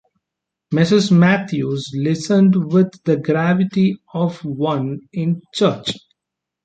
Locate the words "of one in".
4.15-5.43